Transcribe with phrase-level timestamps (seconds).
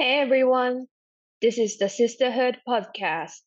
[0.00, 0.86] Hey everyone,
[1.42, 3.42] this is the Sisterhood Podcast.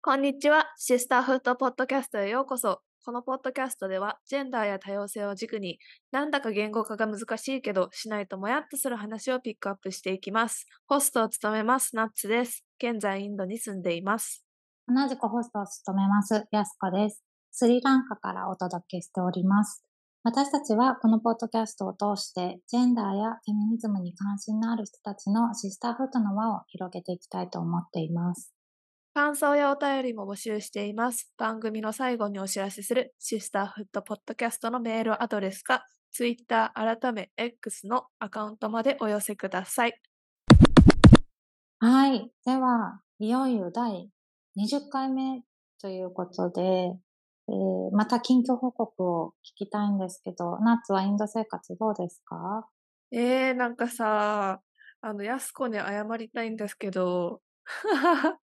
[0.00, 0.72] こんにちは。
[0.76, 2.80] シスターフットポッドキャストへようこそ。
[3.04, 5.78] このポッドキャストでは、ジェンダーや多様性を軸に、
[6.10, 10.66] なんだか言語化が難しいけど、しないともやっとする話をピックアップしていきます。
[10.88, 12.64] ホストを務めます、ナッツです。
[12.82, 14.44] 現在、インドに住んでいます。
[14.94, 17.24] 同じくホストを務めます、やすこです。
[17.50, 19.82] スリランカからお届けしております。
[20.22, 28.52] 私たちはこのポッドキャストを通して、ジェンダーやフェミニズムに関心のある人たちのシスターフットの輪を広げていきたいと思っています。
[29.14, 31.32] 感想やお便りも募集しています。
[31.38, 39.94] 番組の最後にお知らせするシスターフットポッドキャストのメールアドレスか、Twitter 改め X のアカウントまでお寄せください。
[41.80, 42.30] はい。
[42.44, 44.10] では、いよいよ第
[44.56, 45.42] 20回目
[45.80, 52.66] ということで、えーまた近況報告を聞きたいんですけど、ナッツはインド生活どうですか？
[53.10, 54.60] えー、なんかさ、
[55.02, 57.42] あの、やすこに謝りたいんですけど、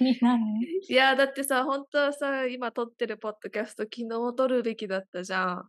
[0.00, 0.60] 何何？
[0.88, 5.48] いや、だってさ、本当はさ、今撮ってるポッドキャスト、昨日撮るべきだったじゃん。
[5.50, 5.68] あ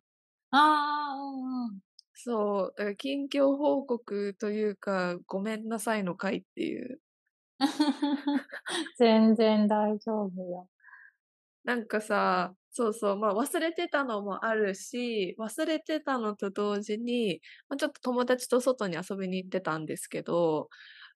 [0.51, 1.79] あ、うんうん。
[2.13, 6.99] そう、だから近況報告というか、ごめんなさいの回っていう。
[8.97, 10.67] 全然大丈夫よ。
[11.63, 20.69] なんかさ、そうそう、まあ忘れてたのもあるし、忘れてたのと同時に、まあ、ちょっと友達と外に遊びに行ってたんですけど、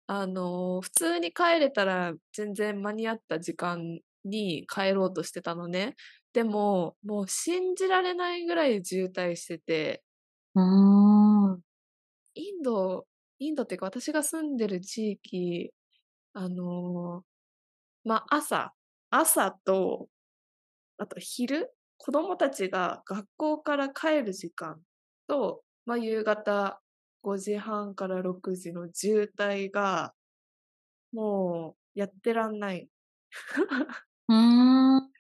[0.08, 5.96] あの、普通に帰れたら全然間に合った時間に帰ろうとしてたのね。
[6.34, 10.04] でも、もう信じられないぐらい渋滞してて、
[10.56, 11.62] うーん。
[12.36, 13.06] インド、
[13.40, 15.72] インドっていうか私が住んでる地域、
[16.34, 17.24] あの
[18.04, 18.74] まあ朝、
[19.12, 20.10] 朝と、
[20.98, 24.84] あと昼、子供たちが学校から帰る時間
[25.28, 26.82] と、まあ夕方
[27.24, 30.16] 5時半から6時の渋滞が、
[31.14, 32.90] もうやってらんない。
[34.28, 35.12] うーん。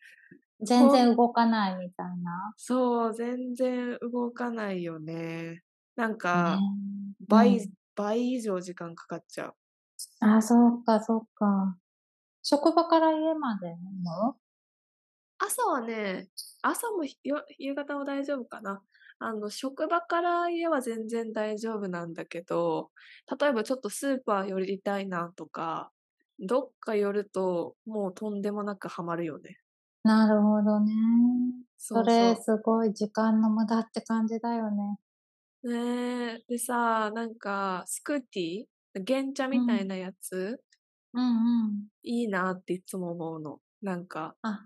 [0.61, 2.55] 全然動かないみたいな。
[2.55, 5.63] そう、全然動かないよね。
[5.95, 6.65] なんねか、
[7.27, 9.55] 倍、うん倍以上時間かかっちゃう。
[10.19, 11.77] あ、そうか、そうか。
[12.43, 14.37] 職場から家までの
[15.39, 16.29] 朝はね、
[16.61, 18.81] 朝もひよ夕方も大丈夫かな。
[19.19, 22.91] あの、職場から家は全然大丈夫なんだけど、
[23.39, 25.91] 例えばちょっとスーパー寄りたいなとか、
[26.39, 29.59] どっか寄るともうとんでもなくハマるよね。
[30.03, 30.91] なるほどね。
[31.77, 34.97] それ、そすごい時間の無駄って感じだよね。
[35.63, 35.69] う。
[35.69, 36.43] ねえ。
[36.47, 38.67] でさ、なんか、スクーティー？
[39.07, 40.61] 原茶みたいなやつ、
[41.13, 41.87] うんうん。
[42.03, 43.59] いいなっていつも思うの。
[43.81, 44.65] なんか、あ、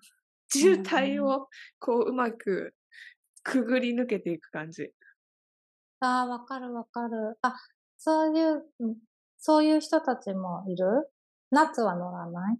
[0.50, 1.50] 渋滞を
[1.80, 2.74] こううまく
[3.44, 4.92] くぐり抜けていく感じ。
[6.00, 7.38] あーわかるわかる。
[7.42, 7.56] あ、
[7.98, 8.96] そういう、うん
[9.40, 11.12] そういう人たちもいる？
[11.52, 12.58] 夏は乗らない？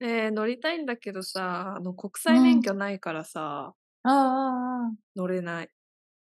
[0.00, 5.70] えー、乗りたいんだけどさ、あの、国際免許ないからさ、ああ、ああ、乗れない。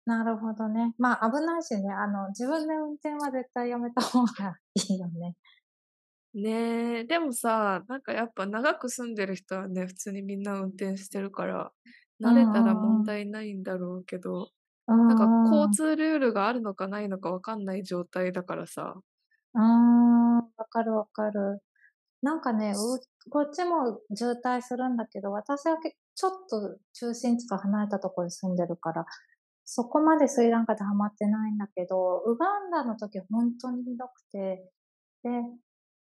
[0.07, 0.95] なるほどね。
[0.97, 5.35] まあ危ないしね、あの、自分で運転は絶対やめた方がいいよね。
[6.34, 11.73] ねえ、でもさ、なんかやっぱ長く住んでる人はね、普通にみんな運転してるから、
[12.22, 14.51] 慣れたら問題ないんだろうけど、
[14.88, 19.01] うんなんかうん交通ルールがあるのかないのかわかんない状態だからさ、
[19.53, 21.62] うーん、わかるわかる。
[22.24, 23.00] なんかね、う
[23.31, 29.06] こっちも渋滞するんだけど、私はけちょっと中心地から離れたところに住んでるから、
[29.70, 34.64] そこまでスリランカでハマってないんだけど、ウガンダの時本当にひどくて、
[35.24, 35.30] で、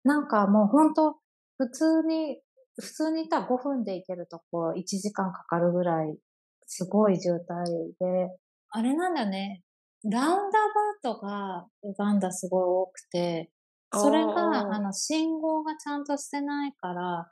[0.04, 1.16] なんかもう本当、
[1.58, 2.42] 普通に、
[2.76, 6.18] 普通にいたら5分で行けるとこ1時間かかるぐらい、
[6.66, 7.66] すごい渋滞
[7.98, 8.38] で、
[8.70, 9.64] あれなんだよね、
[10.04, 10.60] ラウンダ
[11.06, 13.50] バウトがウガンダすごい多くて、
[13.94, 17.30] それが、あの、信号がちゃんとしてないから、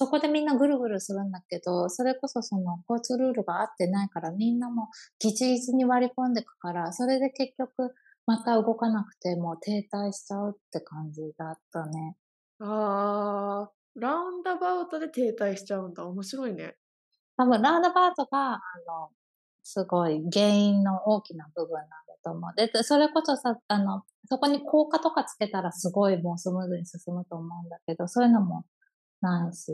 [0.00, 4.88] そこでみんなぐるぐるするんだけど、それこそその交通ルールが合ってないから、みんなも
[5.18, 7.92] ギチギチに割り込んでくから、それで結局
[8.24, 12.16] また動かなくてもう停滞しちゃうって感じだったね。
[12.60, 16.06] あー、ラウンダバウトで停滞しちゃうんだ。
[16.06, 16.76] 面白いね。
[17.36, 19.10] 多分ラウンドバウトが、あの、
[19.62, 21.90] すごい原因の大きな部分なんだ
[22.24, 22.54] と思う。
[22.56, 28.64] で、それこそさ、あの、そこに高架とかつけたらすごいもうスムーズに進むと思うんだけど、そういうのも
[29.20, 29.72] ないし。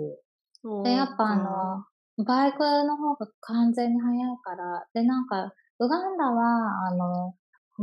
[0.82, 7.34] で、やっぱあの、バイクの方が完全に速いから、で、なんか、ウガンダは、あの、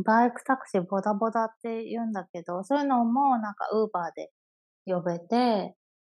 [0.04, 4.32] バイクタクシーボダボダって言うんだけど、そういうのもなんかウーバーで
[4.86, 5.76] 呼べて、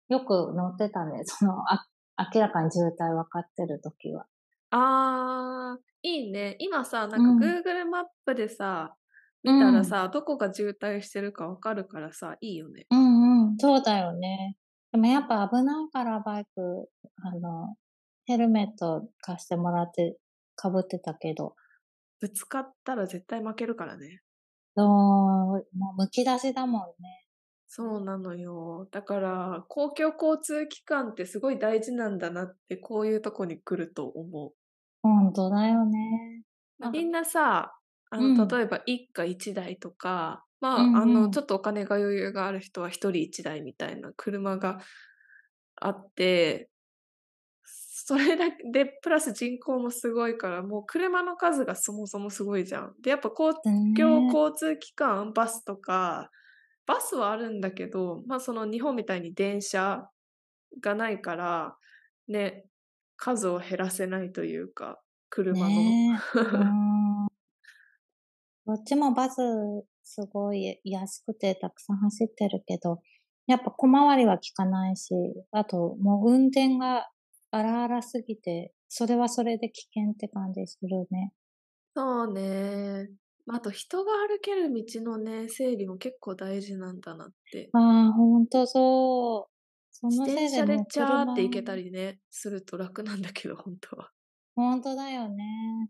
[0.10, 1.24] よく乗ってたね。
[1.26, 1.88] その、あ、
[2.34, 4.28] 明らかに渋滞分かってる時は。
[4.72, 6.56] ああ、いいね。
[6.60, 7.40] 今さ、なんかうん。
[7.40, 8.96] Google マップでさ、
[9.46, 9.84] う見たらん。
[9.84, 12.88] さ、どこが渋滞してるか分かるからさ、いいよね。
[12.90, 14.58] うんうん、そうだよね。
[14.94, 16.90] でもやっぱ危ないからバイク、
[17.22, 17.76] あの、
[18.26, 20.18] ヘルメット貸してもらって
[20.62, 21.56] 被ってたけど。
[22.20, 24.22] ぶつかったら絶対負けるからね。
[24.76, 24.88] そう、
[25.78, 27.28] もうむき出しだもんね。
[27.70, 28.88] そうなのよ。
[28.92, 34.54] だから、公共交通機関ってすごい大事なんだなって、こういうとこに来ると思う。
[35.04, 36.44] ほんとだよね。
[36.80, 37.74] ま、みんなさ、
[38.10, 38.48] あの、うん。
[38.48, 41.38] 例えば一家一台とか、まうあ、あの、んうん。
[41.38, 44.80] ちょっとお金が余裕がある人は一人一台みたいな車が
[45.78, 46.72] あって、
[47.66, 52.96] それだで、プラス人口もすごいから、もう車の数がそもそもすごいじゃん。
[53.02, 53.54] で、やっぱ公
[53.96, 54.34] 共ね。
[54.34, 56.32] 交通機関、バスとか、
[56.88, 60.10] バスはあるんだけど、ま、その日本みたいに電車
[60.82, 61.78] がないから、
[62.30, 62.66] ね、
[63.18, 66.00] 数を減らせないというか、車の。
[66.00, 67.28] ね、 うーん。
[68.66, 69.40] こっちもバス
[70.08, 73.02] すごい安くてたくさん走ってるけど、
[73.48, 75.14] やっぱ小回りは利かないし、
[75.52, 77.10] あともう運転が
[77.52, 81.34] 荒々すぎて、それはそれで危険って感じするね。
[81.96, 83.10] そうね。
[83.46, 87.74] ま、あと人が歩ける道のね、整備も結構大事なんだなって。
[87.74, 89.54] ああ、ほんとそう。
[89.92, 94.12] そ自のせいで転車でチャーって行け車たりね、すると楽なんだけど、ほんとは。
[94.56, 95.90] ほんとだよね。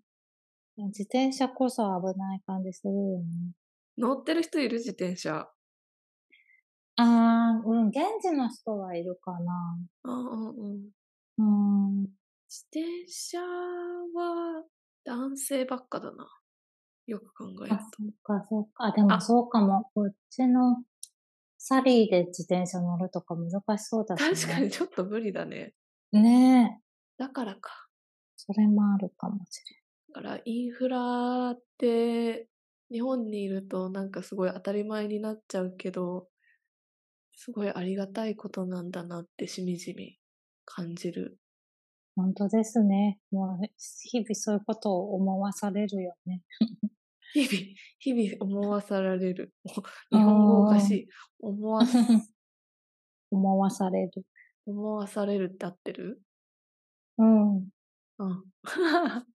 [0.78, 3.54] 自転車こそ危ない感じするよね。
[3.98, 4.78] 乗ってる人いる？
[4.78, 5.50] 自転車。
[7.00, 9.78] ああ、うん、現地の人はいるかな。
[10.04, 10.90] ああ、うんうん。
[11.38, 11.44] うー
[12.06, 12.18] ん。
[12.50, 14.64] 自転車は
[15.04, 16.28] 男性ばっかだな。
[17.08, 17.86] よく考えるあ、と。
[17.98, 18.86] そっかそっか。
[18.86, 19.22] あ、でもあ。
[19.22, 19.90] そうかも。
[19.94, 20.84] こっちの
[21.58, 24.36] サリーで自転車乗るとか難しそうだしね。
[24.36, 25.74] 確かにちょっと無理だね。
[26.14, 26.82] ね。
[27.18, 27.88] だからか。
[28.40, 29.62] それもあるかもし
[30.14, 32.48] だからインフラって
[32.92, 36.28] 日本にいるとなんかすごい当たり前になっちゃうけど、
[37.34, 40.18] すごいありがたいことなんだなってしみじみ
[40.66, 41.38] 感じる。
[42.16, 43.19] ほんとですね。
[43.31, 43.66] もう、
[44.10, 46.42] 日々そういうことを思わされるよね。
[47.34, 47.51] 日々
[48.00, 49.54] 日々思わさられる。
[49.66, 49.68] う
[50.18, 50.80] 日本語おか。
[50.80, 51.07] しい。
[51.40, 51.95] 思わす
[53.30, 54.25] 思わされる。
[54.66, 56.22] 思わされるって合ってる？
[57.18, 57.57] うん。
[57.57, 58.44] うん。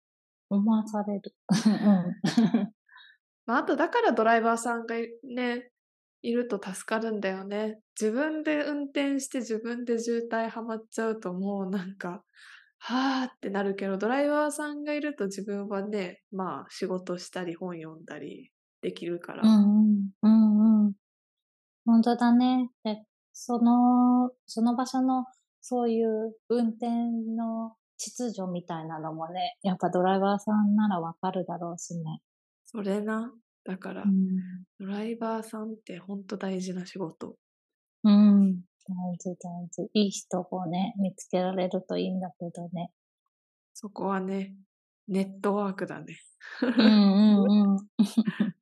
[0.50, 1.34] 思わされる。
[1.66, 2.72] うん。
[3.47, 5.71] ま、ああとだからドライバーさんがね、
[6.23, 7.81] いると助かるんだよね。
[8.00, 12.25] 自分で運転して自分で渋滞はまっちゃうともうなんか、
[12.79, 18.53] はあってなるけど、ドライバーさんがいると自分はね、まあ、仕事したり本読んだり
[18.83, 19.49] できるかうら。
[19.49, 20.11] んうん。
[20.23, 20.93] うんうん。
[21.87, 22.71] ほんとだね。
[22.85, 25.27] で、そのその場所の
[25.61, 26.89] そういう運転
[27.37, 32.21] の秩序みたいなのもね、やっぱドライバーさんなら分かるだろうしね。
[32.72, 33.32] それな。
[33.64, 34.64] だからう、ん。
[34.80, 37.36] ドライバーさんってほんと大事な仕事。
[38.02, 38.62] うん。
[38.88, 39.90] 大事大事。
[39.92, 42.90] いい人をね、見つけられるといいんだけどね。
[43.74, 44.56] そこはね、
[45.06, 46.19] ネットワークだね。
[46.62, 47.78] うんうんうん。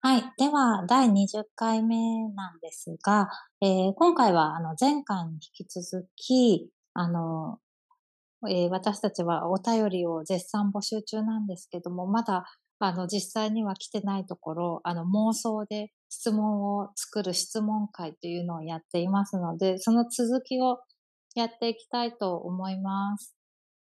[0.00, 0.32] はい。
[0.38, 3.28] では、第20回目なんですが、
[3.60, 7.60] ええ、今回はあの前回に引き続き、あの、
[8.48, 12.44] ええ、私たちはお便りを絶賛募集中なんですけども、まだ
[12.78, 20.78] あの実際には来てないところ、あの妄想で質問を作る質問会というのをやっていますので、その続きを
[21.34, 23.34] やっていきたいと思います。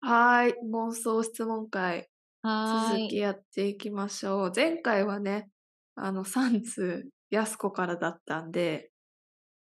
[0.00, 2.08] はい、妄想質問会。
[2.42, 4.52] 続きやっていきましょう。
[4.54, 5.48] 前回はね、
[5.94, 8.90] あの3通やすこからだったんで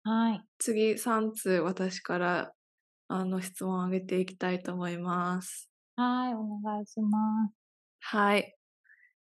[0.03, 0.45] はい。
[0.59, 2.53] 次3通私から
[3.09, 5.71] あの質問を上げていきたいと思います。
[5.97, 7.55] はい、お願いします。
[8.01, 8.55] はい。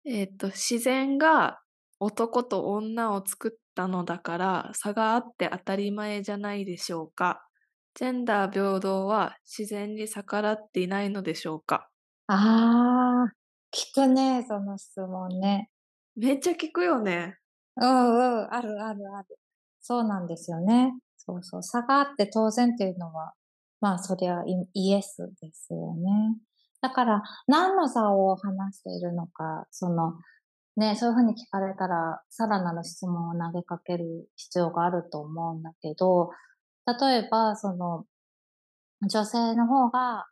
[0.05, 1.59] えっと、自然が
[1.99, 7.47] 男と女を作ったのだから、差があって当たり前じゃないでしょうか。
[7.95, 11.89] ジェンダー平等は自然に逆らっていないのでしょうか。
[12.27, 13.31] ああ、
[13.71, 15.69] 聞くね、その質問ね。
[16.15, 17.37] めっちゃ聞くよね。
[17.77, 19.37] うんうん、あるあるある。
[19.81, 20.93] そうなんですよね。
[21.17, 23.33] そうそう、差があって当然っていうのは、
[23.83, 26.37] まあそりゃイエスですよね。
[26.81, 30.13] だから、何の差を話しているのか、その、
[30.77, 36.29] ね、そういう風に聞かれたら、さらなる質問を投げかける必要があると思うんだけど、
[37.01, 38.05] 例えば、その、
[39.05, 40.27] 女性の方が、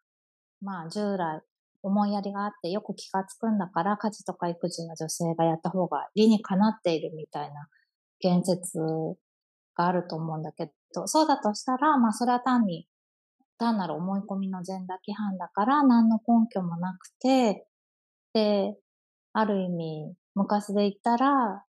[0.61, 1.41] まあ従来
[1.83, 7.67] 思いやりがあってよく気がつくんだから、家事とか育児は女性がやった方が理にかなっているみたいな
[8.21, 8.79] 言説
[9.75, 12.87] があると思うんだけと、そうだとしたら、まあそれは単に、
[13.61, 17.67] 単なる思い込みの前打規範だから何の根拠もなくて、
[18.33, 18.75] で、
[19.33, 21.63] ある意味、昔で言ったら、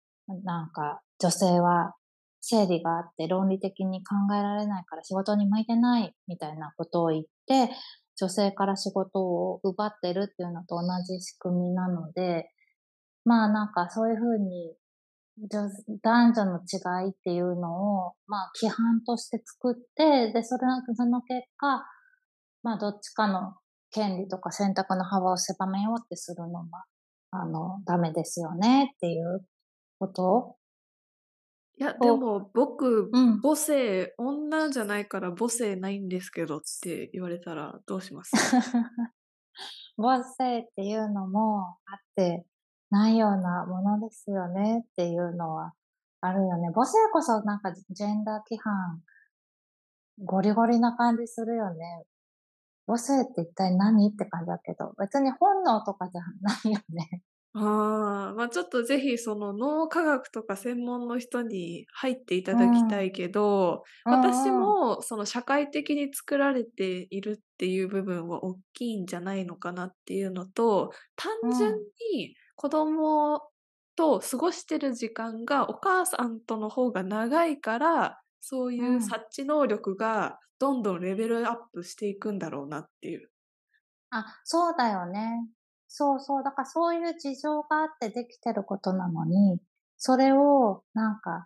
[0.44, 1.94] なんか女性は
[2.42, 7.70] 生理があって論理的に考えられないから仕事に向いてないみたいなことを言って、
[8.16, 12.50] 女性から仕事を奪ってるっていうのと同じ仕組みなので、
[13.24, 14.74] まあなんかそういうふうに
[16.02, 20.62] 男女の違いっていうのを、まあ規範として作って、で、それ
[20.96, 21.84] その結果、
[22.62, 23.54] まあどっちかの
[23.90, 26.84] 権利とか選択の幅を狭めようってするのは、
[27.30, 29.44] あの、ダメですよねっていう
[29.98, 30.56] こと。
[31.80, 38.32] いや、でも僕、うん、母性、女じゃないから母性ないんですけどって言われたらどうします？
[39.96, 42.46] 母性っていうのもあって
[42.90, 45.72] ないようなものですよねっていうのは
[46.20, 46.68] あるよね。
[46.74, 49.02] 母性こそなんかジェンダー規範
[50.24, 52.04] ゴリゴリな感じするよね。
[52.86, 57.22] 母性って一体何って感じだけど、別に本能とかじゃないよね。
[57.54, 71.74] ああ、ま、ちょっとぜひその脳科学とか専門の人に入っていただきたいけど、私もその社会的に作られているっていう部分は大きいんじゃないのかなっていうのと、単純
[72.14, 73.40] に子供
[73.94, 83.30] と過ごしてる時間がお母さんとの方が長いから、そういう察知能力がどんどんレベルアップしていくんだろうなっていう。
[84.10, 85.46] あ、そうだよね。
[85.86, 86.42] そうそう。
[86.42, 89.60] だからそういう事情があってできてることなのに、
[89.96, 91.44] それをなんか、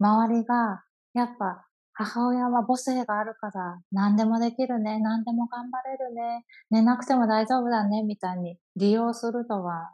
[0.00, 0.82] 周りが、
[1.14, 9.92] やっぱ母親は母性があるから何でもできるね、何でも頑張れるね、寝なくても大丈夫だね、みたいに利用するのは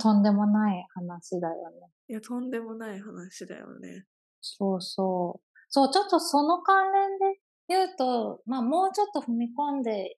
[0.00, 1.76] とんでもない話だよね。
[2.08, 4.04] いや、とんでもない話だよね。
[4.40, 5.58] そうそう。
[5.68, 10.16] そう、ちょっとその関連で言うと、まあもうちょっと踏み込んで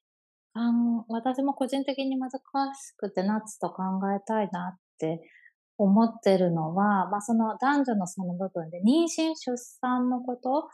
[0.55, 2.41] あん私も個人的に難し
[2.97, 3.83] くてナッツと考
[4.15, 5.23] えたいなって
[5.79, 10.69] 思ってるのは、まあその男女のその部分で妊娠出産のこと、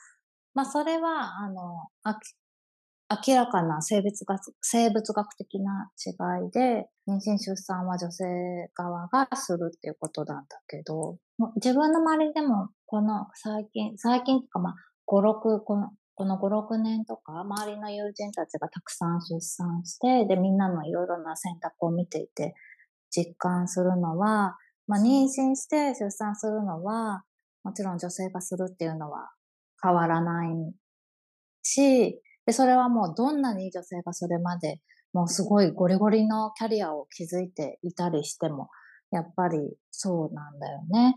[0.55, 1.89] まあそれは、あの、
[3.11, 6.11] 明らかな生物学生物学的な違
[6.47, 8.25] いで、妊娠出産は女性
[8.75, 11.17] 側がするっていうことなんだけど、
[11.57, 14.75] 自分の周りでもこの最近、最近っていうかまあ
[15.07, 22.57] 5、6、このこの5、6年とか、周りの友人たちがたくさん出産して、で、みんなのいろいろな選択を見ていて、
[23.11, 24.57] 実感するのは、
[24.89, 27.23] まあ、妊娠して出産するのは、
[27.63, 29.31] もちろん女性がするっていうのは
[29.81, 30.49] 変わらない
[31.63, 34.81] し、で、それはもうどんなに女性がそれまで、
[35.13, 38.71] もうすごいゴリゴリのキャリアを築いていたりしても、
[39.11, 39.59] やっぱり
[39.91, 41.17] そうなんだよね。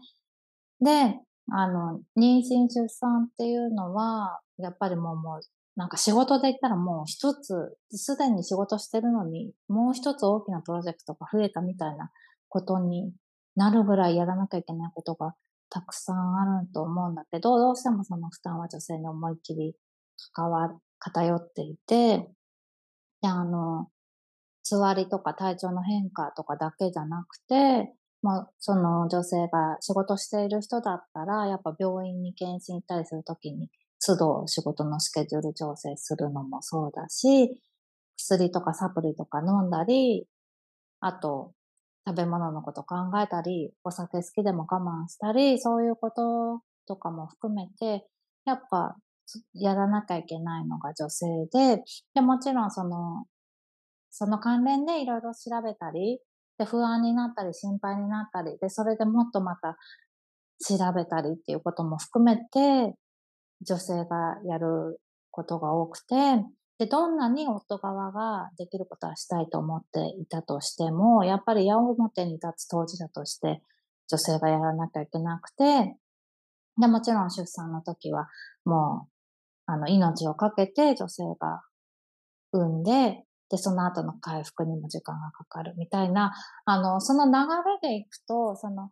[0.81, 1.17] で、
[1.49, 5.39] あの、妊娠出産っていうのは、やっぱりもう、もう、
[5.77, 12.11] なんか仕事で言ったらもう一つ、すでに仕事してるのに、もう一つ大きなプロジェクトが増えたみたいな
[12.49, 13.13] ことに
[13.55, 15.33] なるぐらいやらなきゃいけないことが
[15.69, 19.75] たくさんあると思うんだけど、どうしてもその負担は女性に思いっきり
[20.33, 22.29] 関わ、偏っていて、
[23.21, 23.89] で、あの、
[24.63, 33.69] つわりとか体調の変化とかだけじゃなくて、まあ、その女性が仕事している人だったら、やっぱ病院に検診行ったりするときに、
[34.05, 37.61] 都度仕事のスケジュール調整するのもそうだし、
[38.17, 40.27] 薬とかサプリとか飲んだり、
[40.99, 41.53] あと、
[42.07, 48.07] 食べ物のこと考えたり、お酒好きでも我慢したり、そういうこととかも含めて、
[48.45, 48.95] やっぱ、
[49.53, 51.83] やらなきゃいけないのが女性で、
[52.13, 53.25] で、もちろんその、
[54.09, 56.19] その関連でいろいろ調べたり、
[56.57, 59.77] で、不安になったり、心配になったり、で、それでもっとまた
[60.63, 62.95] 調べたりっていうことも含めて、
[63.61, 64.99] 女性がやる
[65.31, 66.15] ことが多くて、
[66.77, 71.95] で、どんなに夫側ができることはしたいと思っていたとしても、やっぱり矢面
[72.25, 73.61] に立つ当事者として
[74.09, 75.95] 女性がやらなきゃいけなくて、
[76.79, 78.27] で、もちろん出産の時は
[78.65, 79.20] もう、
[79.65, 81.61] あの、命をかけて女性が
[82.51, 86.33] 産んで、で、その後の回復にも時間がかかるみたいな、
[86.65, 87.31] あの、その流
[87.81, 88.89] れでいくと、その、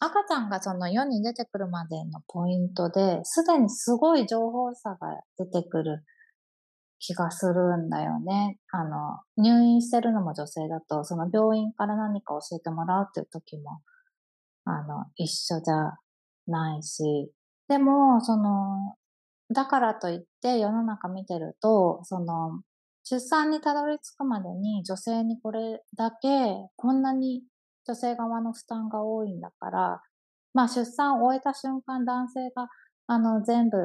[0.00, 6.04] 赤ちゃんがその世に出てくるまでのポイントで、すでにすごい情報差が出てくる
[7.00, 8.58] 気がするんだよね。
[8.70, 13.80] あの、入院してるのも女性だと、その病院から何か教えてもらうっていう時も、
[14.64, 15.98] あの、一緒じゃ
[16.46, 17.32] ないし、
[17.68, 18.94] でも、その、
[19.52, 22.62] だからといって世の中見てると、その、
[23.04, 27.42] 出産にたどり着くまでに女性にこれだけ、こんなに
[27.86, 30.02] 女性側の負担が多いんだから、
[30.52, 32.68] まあ出産を終えた瞬間男性が、
[33.06, 33.78] あの、全部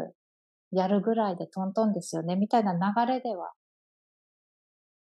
[0.72, 3.54] やるぐらいでトントンですよね、みたいな流れでは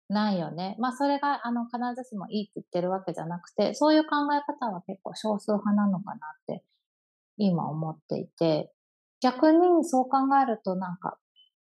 [0.08, 0.76] ないよね。
[0.78, 6.62] まあそれがあの必ずしもいいって言ってるわけじゃなくて、そういう考え方は結構少数派なのかなって
[7.38, 8.70] 今思っていて、
[9.22, 11.16] 逆にそう考えるとなんか、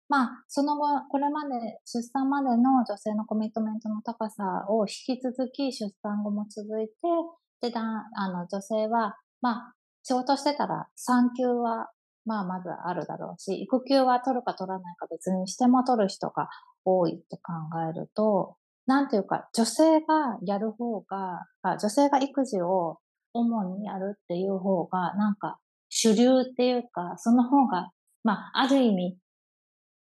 [0.09, 6.93] まあその後、これまで出産までの女性のコミットメントの高さを引き続き出産後も続いて、
[7.61, 7.81] で、だ
[8.15, 11.91] あの女性は、まあ仕事してたら産休は
[12.25, 16.49] まあまずあるだろうし、育休は取るか取らないか別にしても取る人が
[16.85, 17.53] 多いって考
[17.89, 21.47] えると、なんていうか、女性がやる方が、
[21.79, 22.99] 女性が育児を
[23.35, 27.91] 主にやるっていう方が、なんか主流っていうか、その方が、
[28.25, 29.19] まあ、ある意味、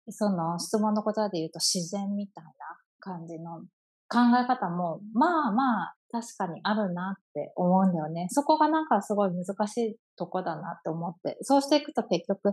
[0.08, 2.50] その質問のことで言うと自然みたいな
[2.98, 3.60] 感じの
[4.08, 8.26] 考え方も、まあまあ、確かにあるなって思うんだよね。
[8.30, 12.52] そこがなんかすごい難しいとこだなって思って、そうしていくと結局、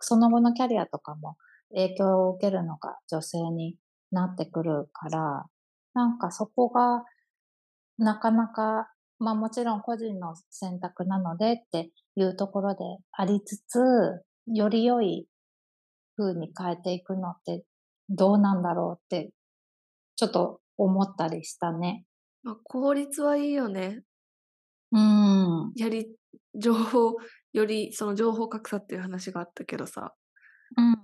[0.00, 1.36] その後のキャリアとかも
[1.70, 3.76] 影響を受けるのが女性に
[4.12, 5.46] なってくるから、
[5.94, 7.04] なんかそこが
[7.96, 12.80] なかなか、まあもちろん個人の選択なのでっていうところで
[13.12, 13.78] ありつつ、
[14.46, 15.26] より良い
[16.16, 17.64] 風に変えていくのって
[18.08, 19.30] どうなんだろうって、
[20.16, 22.04] ちょっと思ったりしたね。
[22.42, 24.02] まあ、効率はいいよね。
[24.92, 25.72] うん。
[25.76, 26.08] やり、
[26.54, 27.16] 情報、
[27.52, 30.14] よりその情報格差っていう話があったけどさ。
[30.76, 30.96] うん。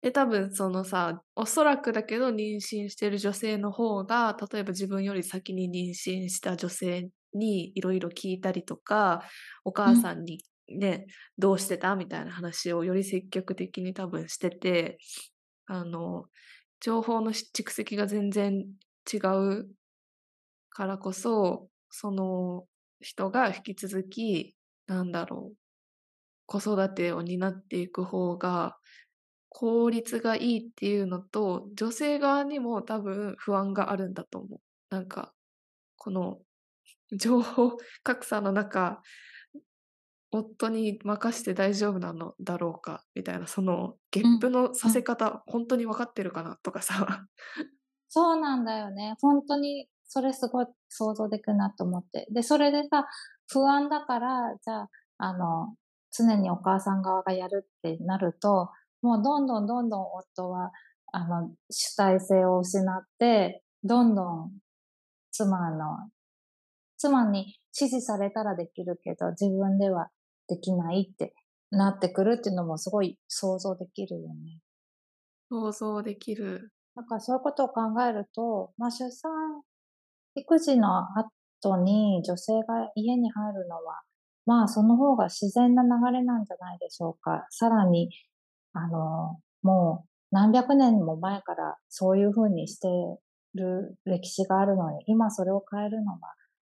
[0.00, 9.22] で、多分そのさ、おそらくだけど妊娠してる女性の方が、例えば自分より先に妊娠した女性にいろいろ聞いたりとか、
[9.64, 11.96] お母さんにね、うん、どうしてた？
[11.96, 14.98] みたいな話をより積極的に多分してて、
[15.66, 16.24] あの、
[16.80, 18.64] 情報の蓄積が全然
[19.12, 19.68] 違う
[20.70, 22.64] からこそ、その
[23.00, 24.54] 人が引き続き、
[24.86, 25.56] なんだろう、
[26.46, 28.76] 子育てを担っていく方が
[29.48, 34.60] 効率がいいっていうのと、女性側にも多分不安があるんだと思う。
[34.90, 35.32] なんか、
[35.96, 36.38] この
[37.16, 39.02] 情報格差の中、
[40.30, 47.26] 夫に任して大丈夫なのだろうかみたいな、そのゲップのさせ方、うん、本当に分かってるかなとかさ。
[48.10, 49.16] そうなんだよね。
[49.20, 52.26] 本当にそれすごい想像できるなと思って。
[52.30, 53.06] で、それでさ、
[53.50, 55.74] 不安だから、じゃあ、あの、
[56.10, 58.70] 常にお母さん側がやるってなると、
[59.02, 60.72] もうどんどんどんどん夫は、
[61.12, 64.52] あの、主体性を失って、どんどん
[65.30, 66.08] 妻の、
[66.98, 70.08] 妻に指示されたらできるけど、自分では
[70.48, 71.34] できないって
[71.70, 74.60] なってくるっていうのもすごい想像できるよね。
[75.48, 76.72] 想像できる。
[76.94, 79.30] なんかそういうことを考えると、まあ出産、
[80.34, 84.00] 育児の後に女性が家に入るのは、
[84.44, 87.46] まあその方が自然な流れなんじゃないでしょうか。
[87.50, 88.10] さらに、
[88.72, 92.88] あの、もう何百年も前からそういうふうにして
[93.54, 96.18] る歴史があるのに、今それを変えるのは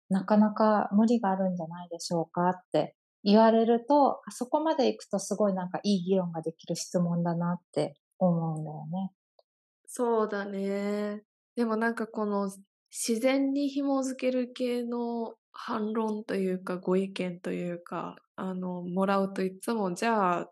[0.09, 9.11] なかなか無理があるんじゃないでしょうかって言われると、あそこまで行くとすごいなんかいい議論ができる質問だなって思うんだよね。
[9.87, 11.23] そうだね。
[11.55, 12.51] でもなんかこの
[12.91, 20.51] 自然に紐づける系の反論というかご意見というか、あの、もらうといつも、じゃあ、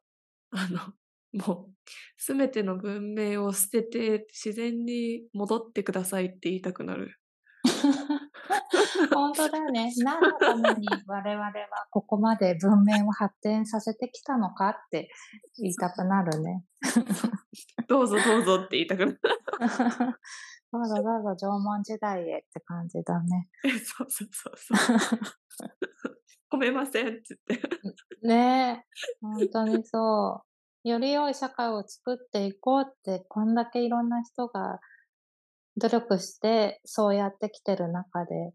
[0.52, 0.94] あの、
[1.48, 1.74] もう、
[2.18, 7.20] すべての文明を捨てて自然に戻ってくださいって言いたくなる。
[9.14, 9.94] 本当だよね。
[9.98, 11.54] 何のために我々は
[11.92, 15.10] ここまで文明を発展させてきたのかって
[15.58, 16.64] 言いたくなるね。
[17.88, 19.20] どうぞどうぞって言いたくなる。
[20.72, 23.50] どうぞどうぞ縄文時代へって感じだね。
[23.64, 25.68] そうそうそうそう。
[26.52, 27.62] 褒めませんっつって。
[28.22, 28.86] ねえ、
[29.22, 30.44] 本当にそ
[30.84, 30.90] う。
[30.90, 34.80] より良い社会を作っていこうって、こんだけいろんな人が
[35.78, 38.54] 努力してそうやってきてる中で。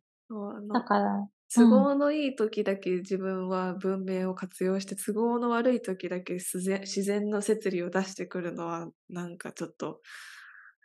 [0.73, 10.01] だから、都合のいい時だけ自分は文明を活用して、都合の悪い時だけ自然自然の摂理を出してくるのは、なんかちょっと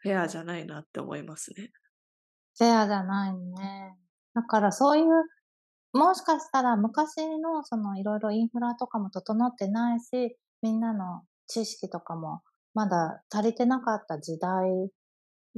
[0.01, 1.71] フェアじゃないなって思いますね。
[2.57, 3.95] フェアじゃないね。
[4.33, 5.05] だからそういう、
[5.93, 12.41] もしかしたら昔のそのいろいろインフラとかも整ってないし、みんなの知識とかも
[12.73, 14.89] まだ足りてなかった時代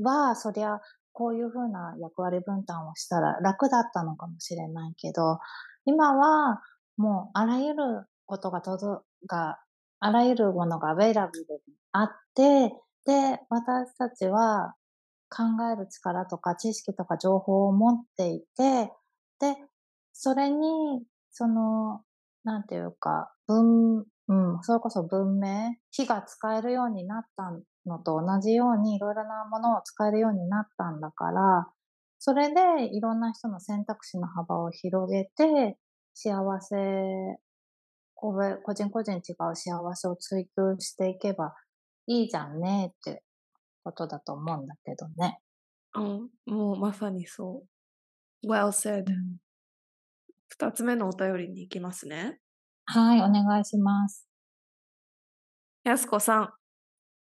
[0.02, 0.80] は、そりゃ、
[1.14, 5.40] こういうふうな役割分担をしたら楽だったのかもしれないけど、
[5.86, 6.62] 今は
[6.98, 9.60] もうあらゆることが届が、
[10.00, 12.70] あらゆるものがアベイラブルにあって、
[13.06, 14.76] で、私たちは
[15.30, 18.92] 考える力とか知識とか情報を持っていて、
[19.40, 19.56] で、
[20.14, 22.02] それに、その、
[22.44, 27.52] なんていうか、文、うん、それこそ文明、火が使えるようになった
[27.90, 31.68] のと同じようにいろいろなものを使えるようになったんだから、
[32.20, 35.78] それでいろんな人の選択肢の幅を広げて、
[36.14, 36.76] 幸せ、
[38.16, 38.34] 個
[38.74, 41.54] 人個人違う幸せを追求していけば
[42.08, 43.24] いいじゃんねって
[43.84, 45.40] ことだと思うんだけどね。
[45.96, 47.64] うん、もうまさにそ
[48.44, 48.48] う。
[48.48, 49.06] Well said.
[50.50, 52.40] 二、つ目のお便りに行きますね。
[52.90, 54.28] はい、お願いします。
[55.84, 56.54] やすこさん、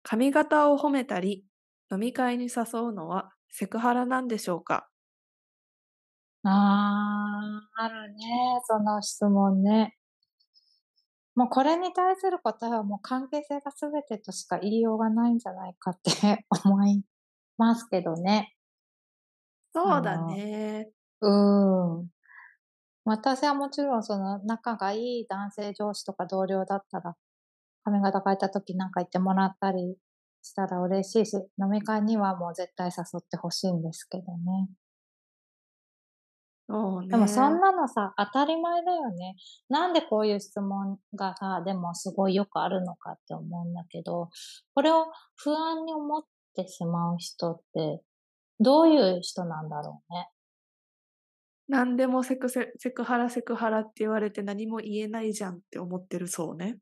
[0.02, 1.44] 髪型を褒めたり、
[1.92, 4.88] 飲み会に誘うのはセクハラなんでしょうか？
[6.42, 6.50] あ
[7.76, 9.96] あ、あるね、その質問ね。
[11.36, 17.02] もうこれに対する答えはもう関係性が全てとしか言いようがないんじゃないかって思い
[17.58, 18.54] ますけどね。
[19.74, 20.88] そうだね。
[21.20, 21.28] う
[22.04, 22.13] ん。
[23.04, 27.16] 私はもちろんその仲がいい男性上司とか同僚だったら、
[27.84, 29.96] 髪型変えた時なんか言ってもらったり
[30.42, 34.68] したら嬉しいし、飲み会にはもう絶対誘ってほしいんですけどね。
[37.02, 39.36] ねでもそんなのさ、当たり前だよね。
[39.68, 44.30] なんでこういう質問がさ、でもすごいよくあるのかって思うんだけど、
[44.74, 46.22] これを不安に思っ
[46.56, 48.02] てしまう人って、
[48.60, 50.28] どういう人なんだろうね。
[51.68, 56.78] 何でもセクセセクハラセクハラって言われて何も言えないじゃんって思ってるそうね。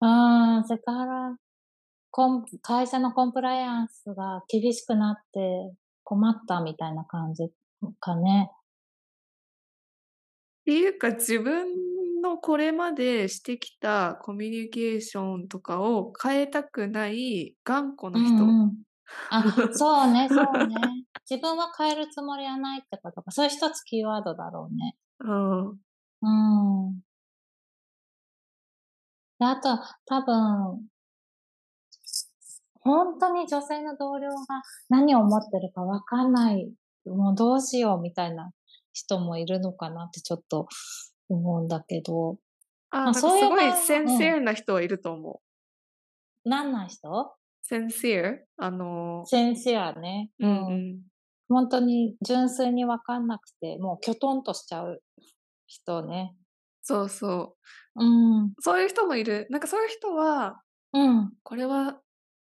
[0.00, 1.36] うん、セクハラ、
[2.10, 7.50] コン会社のコンプライアンスが厳しくなって困ったみたいな感じ
[8.00, 8.50] かね。
[10.62, 11.66] っていうか自分
[12.22, 18.44] のこれまでしてきたコミュニケーションとかを変えたくない頑固な人。
[18.44, 18.72] うんうん、
[19.30, 20.99] あ、そうね、そうね。
[21.30, 23.30] 自分は変えるつもりはないってことか。
[23.30, 24.96] そういう一つキーワードだろうね。
[25.20, 25.68] うん。
[25.68, 27.00] うん。
[29.38, 30.88] であと、多分、
[32.80, 36.72] 本当に女性の同僚が何を思ってるかわかんない、
[37.06, 38.50] もうどうしようみたいな
[38.92, 40.66] 人もいるのかなってちょっと
[41.28, 42.38] 思うんだけど。
[42.90, 45.40] あ、まあ、そういうすごいセンシアな人はいると思う。
[46.44, 47.36] うん、何な人？
[47.62, 50.30] センシアあのー、センシアね。
[50.40, 51.09] うん、うん。
[51.50, 55.02] 本当に純粋にわかんなくて、もうきょとんとしちゃう
[55.66, 56.34] 人ね。
[56.82, 57.56] そうそ
[57.96, 58.02] う。
[58.02, 58.52] うん。
[58.60, 59.46] そういう人もいる。
[59.50, 61.32] なんかそういう人は、うん。
[61.42, 62.00] これは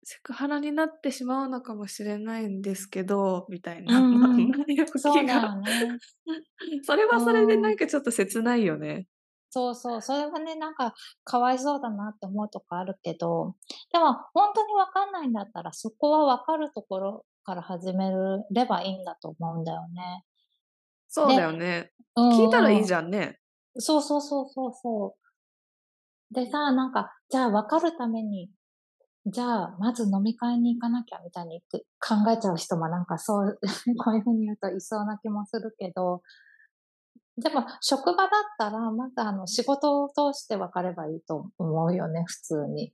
[0.03, 3.99] セクハラになってしまうのかもしれないんですけど、みたいな。
[3.99, 4.51] うんうん、
[4.97, 5.99] そうだよね。
[6.83, 9.07] それはそれでなんかちょっと切ないよね。
[9.49, 10.01] そうそう。
[10.01, 13.55] それはね、なんか、かわいそうだなって思うとこあるけど、
[13.91, 18.09] でも、本当にわかんないんだったら、そこはわかるところから始め
[18.51, 20.25] ればいいんだと思うんだよね。
[21.07, 21.91] そうだよね。
[22.17, 23.39] 聞いたらいいじゃんね。
[23.77, 25.15] そうそうそうそうそ
[26.31, 26.33] う。
[26.33, 28.49] でさ、なんか、じゃあ分かるために、
[29.25, 31.61] じゃあ、まず飲み会に行かなきゃみたいに
[31.99, 33.59] 考えちゃう人もなんかそう、
[34.03, 36.21] こういうふうに言うといそうな気もするけど、
[37.37, 38.29] でも、職場だっ
[38.59, 42.93] たら、まずあの、仕事を通して分かればいいと思うよね、普通に。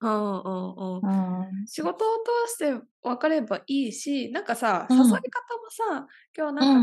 [0.00, 1.66] うんうんうん。
[1.66, 6.06] 仕事を通して分かればいいし、なんかさ、誘い方もさ、
[6.36, 6.80] 今日なんか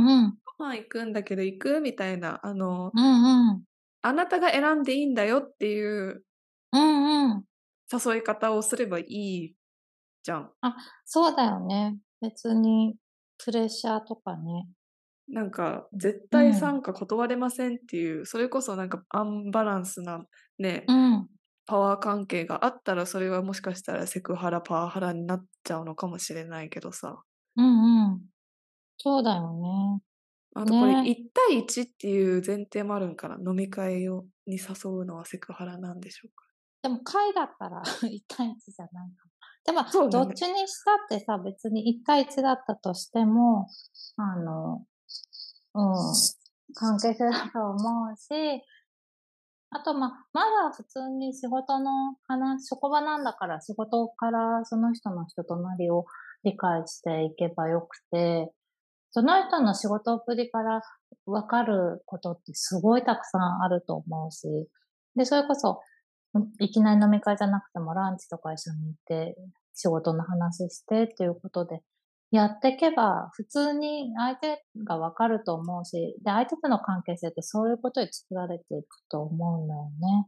[0.58, 3.63] ご飯行くんだけど行くみたいな、あの、うんうん。
[4.02, 6.23] あなたが選んでいいんだよっていう
[6.71, 7.45] うんうん。
[7.91, 9.56] 誘い方をすればいい
[10.23, 10.54] じゃん。
[10.62, 11.97] あ、そうだよね。
[12.21, 12.95] 別に
[13.38, 14.67] プレッシャーとかね。
[15.30, 20.26] なんか、絶対参加断れませんっていう、それこそなんかアンバランスな
[20.60, 21.33] ね、うん。
[21.65, 27.23] パワー関係があったら、それはもしかしたらセクハラ、パワハラになっちゃうのかもしれないけどさ。
[27.56, 28.21] うんうん。
[28.97, 30.02] そうだよね。
[30.56, 33.38] あとこれ、1対1っていう前提もあるんかな？
[33.52, 36.45] 飲み会をに誘うのはセクハラなんでしょうか？
[36.84, 39.34] でも会だったら 1対1じゃないかも。
[39.65, 43.67] でも、ね、どっちにしたってさ、別に1対1だったとしても、
[44.17, 44.86] あの、
[45.73, 46.13] うん、
[46.76, 48.62] 関係性だと思うし、
[49.75, 56.05] あと、まあ、まだ普通に仕事の話、職場なんだから仕事からその人の人となりを
[56.43, 58.51] 理解していけばよくて、
[59.09, 60.81] その人の仕事っぷりから
[61.25, 64.47] わかることってすごいたくさんあると思うし、
[65.15, 65.81] で、それこそ、
[66.59, 69.36] いきなり飲み会じゃなくてもランチとか一緒に行って
[69.75, 71.81] 仕事の話してっていうことで
[72.36, 80.28] やっていけば、普通に相手がわかると思うし、で、相手との関係性ってそういうことで作られていくと思うんだよね。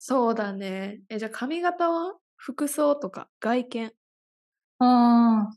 [0.00, 1.00] そうだね。
[1.08, 3.92] え、じゃあ髪型は服装とか外見？
[4.80, 5.48] うん。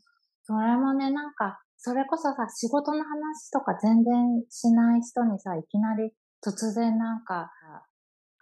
[0.44, 6.12] それもね、なんか、それこそさ、仕事の話とか全然しない人にさ、いきなり
[6.46, 7.50] 突然なんか、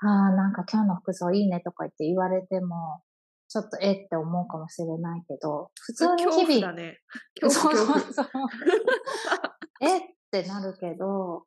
[0.03, 3.01] ああ、なんか今日の服装いいねとか言って言われても、
[3.55, 6.99] ちょっとえって思うかもしれないけど、普通に恐怖日々、だね。
[7.41, 7.51] そう。
[7.51, 8.27] そうそう。
[9.81, 10.01] えっ
[10.33, 11.45] てなるけど、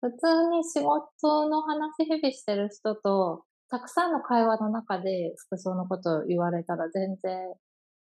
[0.00, 7.54] 普通に仕事の話日々してる人と、たくさんの会話の中で服装のことを言われたら全然、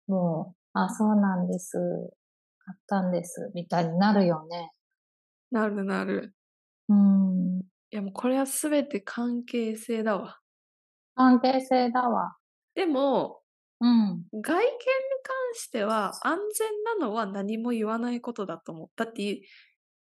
[0.09, 1.77] もう、あ、そうなんです。
[2.65, 3.51] 買ったんです。
[3.55, 4.71] みたいになるよね。
[5.51, 6.33] なるなる。
[6.89, 7.61] うん。
[7.91, 10.39] いやもうこれは全て関係性だわ。
[11.15, 12.35] 関係性だわ。
[12.77, 13.41] でも、
[13.81, 14.25] うん。
[14.33, 14.73] 外見に
[15.23, 18.89] 関しては安全なのは何も言わないことだと思う。
[18.95, 19.41] だって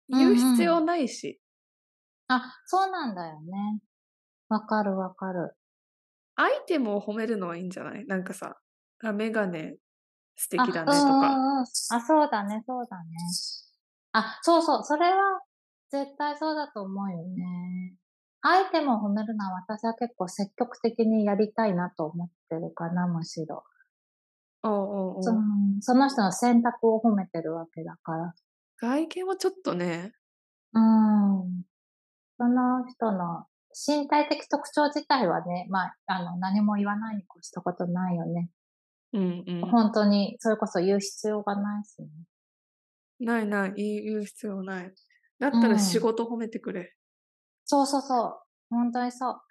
[0.09, 1.39] 言う必要ないし、
[2.27, 3.79] あ、そうなんだよね。
[4.49, 5.55] わかるわかる。
[6.35, 8.05] アイテムを褒めるのはいいんじゃない？
[8.05, 8.57] なんかさ、
[9.03, 9.77] あメガネ
[10.35, 11.27] 素敵だねとか。
[11.27, 11.63] うんうん。
[11.63, 13.09] あ、そうだね、そうだね。
[14.13, 15.41] あ、そうそう、それは
[15.91, 17.95] 絶対そうだと思うよね。
[18.41, 23.63] アイテムを褒めるのは私は結構積極的にやりたいなと思ってるかな、むしろ。
[24.63, 25.41] おうおうその
[25.81, 28.33] その人の選択を褒めてるわけだから。
[28.77, 30.13] 外見はちょっとね、
[30.73, 31.63] うん。
[32.37, 38.49] その人の身体的特徴自体はね、まあ、あの、何も言わないに越したことないよね。
[39.13, 39.61] うんうん。
[39.69, 42.07] 本当に、それこそ言う必要がないしね。
[43.19, 44.93] ないない、言う必要ない。
[45.39, 46.93] だったら仕事褒めてくれ。
[47.71, 48.39] そうそうそう。
[48.71, 49.41] 本当にそう。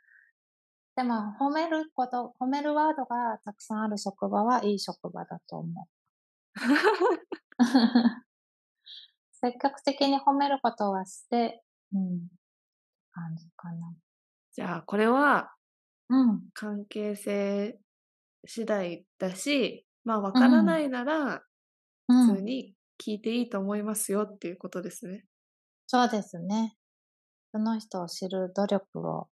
[0.97, 7.65] でも、褒めること、褒めるワードがたくさんある職場はいい職場だと思う。
[9.41, 12.27] 積極的に褒めることはして、うん、
[13.13, 13.95] 感じかな。
[14.53, 15.55] じゃあこれは
[16.09, 17.79] うん、関係性
[18.47, 21.45] 次第だし、まあわからないなら
[22.09, 22.27] うん。
[22.27, 25.25] 普通に聞いていいと思いますよっていうことですね。
[25.87, 26.78] そうですね。
[27.59, 29.27] その人を知る努力を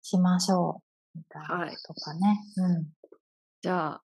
[0.00, 0.80] しましょ
[1.16, 1.18] う。
[1.18, 2.40] みたいなことかね。
[3.62, 4.02] じゃあ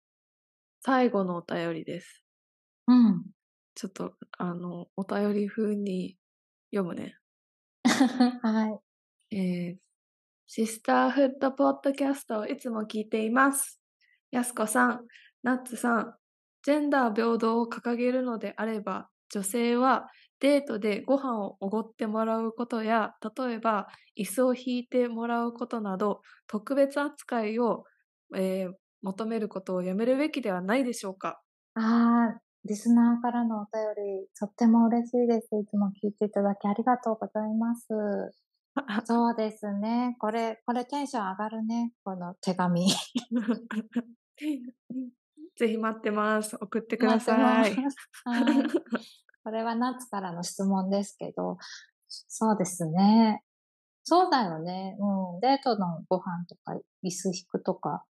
[0.85, 2.25] 最後のお便りです。
[2.88, 3.07] うん。
[3.07, 3.22] うん。
[3.77, 6.16] ちょっとあのお便り風に
[6.75, 7.14] 読むね。
[8.42, 8.81] は
[9.31, 9.37] い。
[9.37, 9.77] えー、
[10.48, 13.81] シスターフッドポッドキャストをいつも聞いています。
[14.33, 15.07] やすこさん、
[15.44, 16.14] ナッツさん、
[16.64, 20.09] ジェンダー平等を掲げるのであれば、女性は
[20.42, 27.85] デートでご飯をおごってもらうことや、例えば椅子を引いてもらうことなど、特別扱いを、
[28.37, 28.72] えー
[29.05, 31.42] 求めることをやめるべきではないでしょうか？
[31.74, 33.72] ああ、リスナーからのお便
[34.22, 35.48] り、とっても嬉しいです。
[35.57, 37.88] いつも聞いていただきありがとうございます。
[39.05, 40.16] そうですね。
[40.18, 41.92] これ、これテンション上がるね。
[42.05, 42.88] この手紙。
[45.57, 46.57] ぜひ待ってます。
[46.61, 47.72] 送ってください。
[47.72, 47.76] い。
[49.44, 51.59] これはナッツからの質問ですけど、
[52.09, 53.42] そうですね。
[54.05, 54.96] そうだよね。
[54.98, 55.40] うん。
[55.40, 58.05] デートのご飯とか、椅子引くとか、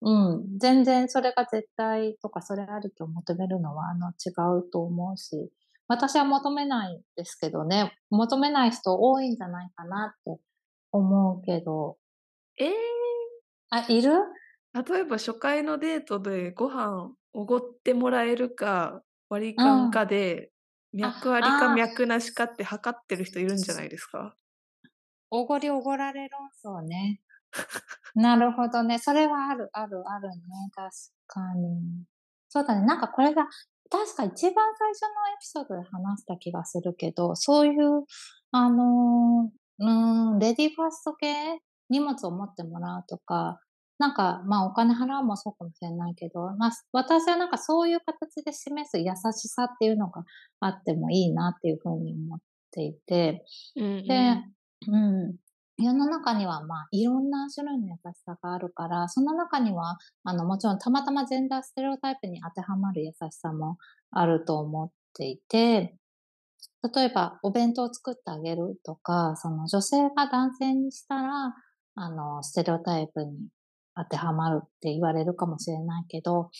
[0.00, 0.58] うん。
[0.58, 5.50] 全然それが絶対とか、それあると求めるのは、あの、違うと思うし、
[5.86, 7.96] 私は求めないですけどね。
[8.10, 10.40] 求めない人多いんじゃないかなって
[10.92, 11.98] 思うけど。
[12.58, 12.70] えー
[13.70, 14.12] あ、いる？
[14.72, 20.50] 例えば初回のデートでご飯おごってもらえるか割り勘かで、
[20.94, 24.36] 脈ありか脈なしかって測ってる人いるんじゃないですか？
[25.30, 26.28] おごりおごられ
[26.62, 27.20] 論争ね。
[28.14, 28.98] なるほどね。
[28.98, 30.34] それはある、ある、あるね。
[30.74, 30.88] 確
[31.26, 32.04] かに。
[32.48, 32.86] そうだね。
[32.86, 33.46] なんかこれが、
[33.90, 38.04] 確か一番最初のエピソードで話した気がするけど、そういう、
[38.52, 41.60] あのー、うーん、レディーファースト系？
[41.90, 43.60] 荷物を持ってもらうとか、
[43.98, 50.24] なんか、まあお金払うもそうかもしれないけど、まあ私はなんかそういう形で示す優しさっていうのが
[50.60, 52.38] あってもいいなっていうふうに思っ
[52.72, 53.44] ていて、
[53.76, 54.36] うんで、
[54.88, 55.36] うん。
[55.76, 63.78] 世の中には、まあ、いろんな種類の優しさがあるから、その中には、あの、もちろんたまたまジェンダーステレオタイプに当てはまる優しさも
[64.12, 65.96] あると思っていて、
[66.94, 71.54] 例えば、お弁当を作ってあげるとか、その女性が男性にしたら、
[71.96, 73.48] あの、ステレオタイプに
[73.96, 76.50] 当てはまるって言われるかもしれないけど、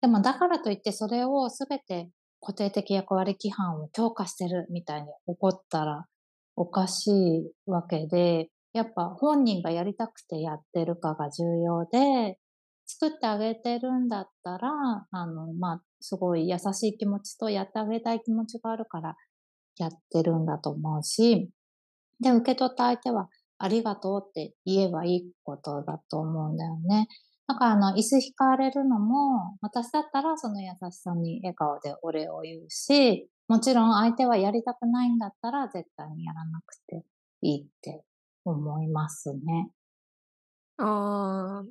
[0.00, 6.06] でもだからといってそれをすべて固定的役割規範を強化してるみたいに怒ったら
[6.56, 12.38] おかしいわけで、やっぱ本人がやりたくてやってるかが重要で、
[12.86, 14.68] 作ってあげてるんだったら、
[15.10, 19.16] あの、まあ、すごい優しい気持ちとやってあげたい気持ちがあるから
[19.76, 21.50] やってるんだと思うし、
[22.20, 23.28] で、受け取った相手は
[23.60, 27.08] ありがとうって言えばいいことだと思うんだよね。
[27.46, 37.04] だからあの、椅子引かれるのも、私だったらその優しさに笑顔でお礼を言うし、もちろん相手はやりたくないんだったら絶対にやらなくて
[37.42, 38.02] いいって
[38.44, 39.70] 思いますね。
[40.78, 41.64] ああ、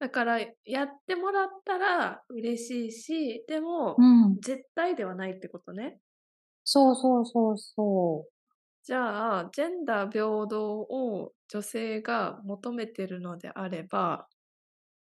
[0.00, 4.40] だからやってもらったら嬉しいし、でもうん。
[4.40, 5.98] 絶対ではないってことね。
[6.64, 8.39] そうそうそうそう。
[8.84, 14.26] じゃあ、ジェンダー平等を女性が求めてるのであれば、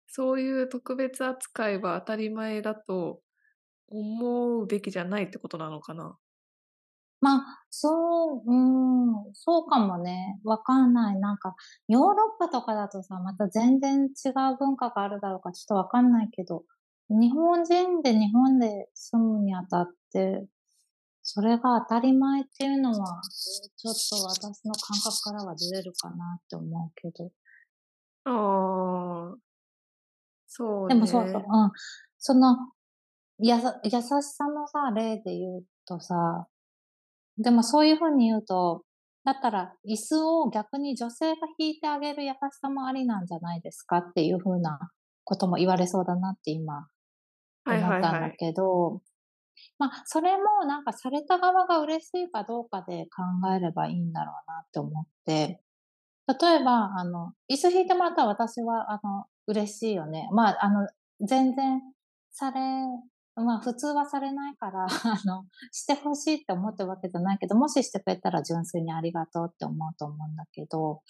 [0.08, 3.21] そういう特別扱いは当たり前だと
[3.89, 6.17] 思うべきじゃないってことなのかな？
[7.21, 10.39] まあ、そう、うん、そうかもね。
[10.43, 11.19] わかんない。
[11.19, 11.56] なんか、
[11.88, 16.63] ヨーロッパとかだとさ、また全然違う文化があるだろうかちょっとわかんないけど、
[17.10, 20.45] 日本人で日本で住むにあたって、
[21.29, 23.21] それが当たり前っていうのは、
[23.75, 27.31] ちょっと私の感覚からはずれるかなって思うけど。
[28.23, 29.37] ああ。
[30.47, 31.45] そうでもそうそう、ね。
[31.45, 31.71] うん。
[32.17, 32.55] その、
[33.39, 36.47] やさ優しさのさ、例で言うとさ、
[37.37, 38.83] でもそういう風に言うと、
[39.25, 44.79] だったら椅子を逆に女性が引いてあげる優しさもありなんじゃないですかっていう風な
[45.25, 46.87] ことも言われそうだなって今
[47.65, 48.01] はい思っはいはい。
[48.01, 48.31] たん
[49.79, 53.23] だけど、ま、それもなんかされた側が嬉しいかどうかで考
[53.55, 55.61] えればいいんだろうなって思って、
[56.27, 60.27] 例えば、あの、椅子引いてもらったら私はあの、嬉しいよね。
[60.33, 60.87] まあ、あの、
[61.21, 61.81] 全然
[62.31, 62.59] され
[63.43, 71.01] まあ、普通はされないから、 あの、して欲しいって思ってるわけじゃないけど、もししてくれたら純粋にありがとうって思うと思うんだけど、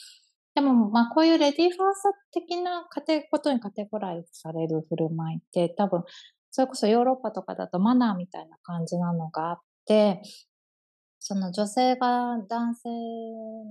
[0.54, 2.86] でも、まあ、こういうレディーファースト的な
[3.32, 6.04] ことにカテゴライズされる振る舞いって、多分、
[6.58, 10.24] それこそヨーロッパとかだとマナーみたいな感じなのがあって、
[11.20, 12.90] その女性が男性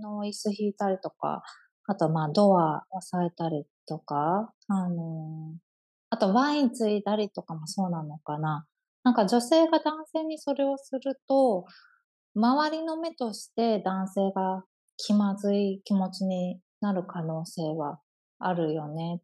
[0.01, 1.43] の椅子引いたりとか、
[1.89, 5.57] あと、まあ、ドア押さえたりとか、あの、
[6.11, 8.67] あとワインついだりとかもそうなのかな。
[9.03, 11.65] なんか女性が男性にそれをすると、
[12.37, 14.63] 周りの目として男性が
[14.97, 17.99] 気まずい気持ちになる可能性は
[18.39, 19.21] あるよね。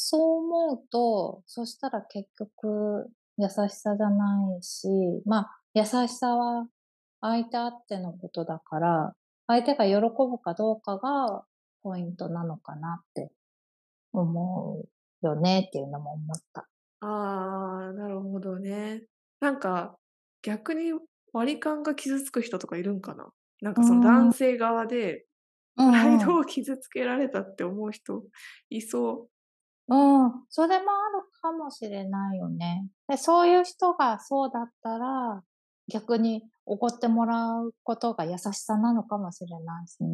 [0.00, 4.86] そう思うと、そしたら結局優しさじゃないし、
[5.26, 6.68] ま、優しさは
[7.20, 9.16] 相手あってのことだから、
[9.48, 11.44] 相手が喜ぶかどうかが
[11.82, 13.32] ポイントなのかなって
[14.12, 14.82] 思
[15.22, 16.68] うよねっていうのも思った。
[17.00, 19.04] ああ、なるほどね。
[19.40, 19.96] なんか、
[20.42, 20.92] 逆に
[21.32, 23.32] 割り勘が傷つく人とかいるんかな？
[23.60, 24.32] なんかその男ん。
[24.32, 25.26] 性側で、
[25.76, 26.18] うプライ。
[26.18, 28.24] ドを傷つけられたって思う人
[28.70, 29.30] いそう。
[29.88, 32.86] うん、それもあるかもしれないよね。
[33.08, 35.42] で、そういう人がそうだったら、
[35.90, 40.10] 逆におごってもらうことが優しさなのかもしれないすね。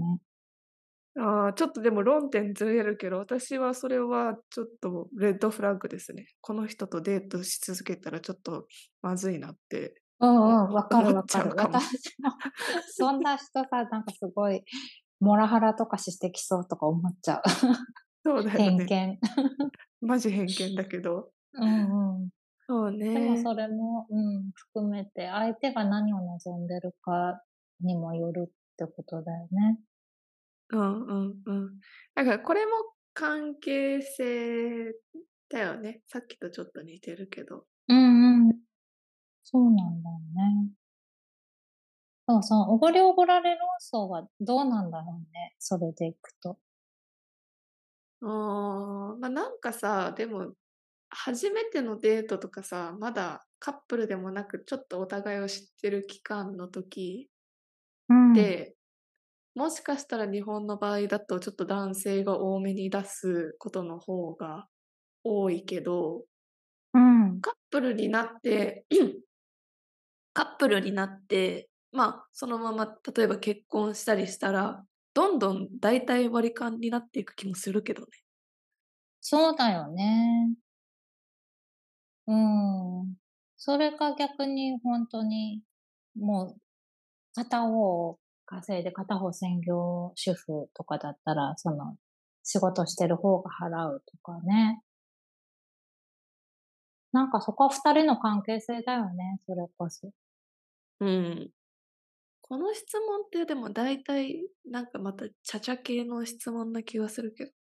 [1.16, 6.26] ああ、ちょっとでも論点ずれるけど、私はそれはちょっとレッドフラッグですね。
[6.40, 8.66] この人とデートし続けたらちょっと
[9.02, 11.50] まずいなって、おうんうん、分かる分かる。
[11.56, 12.30] 私も
[12.90, 14.62] そんな人さ、なんかすごい
[15.20, 17.42] モラハラとかしてきそうとか思っちゃう。
[18.24, 18.74] そうだよね。
[18.74, 19.18] 偏見。
[20.00, 21.32] マジ偏見だけど。
[21.54, 22.30] うんうん。
[22.68, 23.54] そうでもそね。
[23.54, 27.42] れも、うん、含めて、相手が何を望んでるか
[27.80, 29.78] にもよるってことだよね。
[30.70, 31.80] うんうんうん。
[32.14, 32.72] だからこれも
[33.12, 34.92] 関係性
[35.48, 36.02] だよね。
[36.08, 37.66] さっきとちょっと似てるけど。
[37.88, 38.64] うんうん。
[39.44, 40.74] そうなんだよね。
[42.26, 46.58] そうそう、おごりおごられ論争はどうなんだろうね、それでいくと。
[48.26, 50.54] ああ、ま、なんかさ、でも、
[51.10, 57.30] 初めてのデートとかさ、まだカップルでもなく、ちょっとお互いを知ってる期間の時
[58.08, 58.54] うん。
[58.54, 58.76] で、
[59.54, 64.68] もしかしたら日本の場合だとちょっと男性が多めに出すことの方が
[65.24, 66.26] 多いけど
[66.94, 67.44] うん。
[67.44, 68.86] カップルになって
[70.34, 78.08] カップルになって、ま、そのまま例えば結婚したりしたら、どんどん大体割り勘になっていく気もするけどね。
[79.26, 80.54] そうだよね。
[82.26, 82.34] うー
[83.04, 83.14] ん。
[83.56, 85.62] それか逆にほんとに、
[86.16, 86.60] もう、
[87.34, 91.96] 片方稼いで片方専業主婦とかだったら、その、
[92.44, 94.82] 仕事してる方が払うとかね。
[97.12, 100.10] なんかそこは2人の関係性だよね、それこそ。
[101.00, 101.52] うん。
[102.54, 107.56] この質問ってでも大体、なんかまた、ちゃちゃ系の質問な気がするけどね。